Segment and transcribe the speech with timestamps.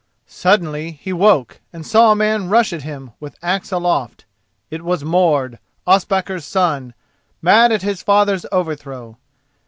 [0.25, 4.25] Suddenly he woke and saw a man rush at him with axe aloft.
[4.71, 6.95] It was Mord, Ospakar's son,
[7.39, 9.19] mad at his father's overthrow.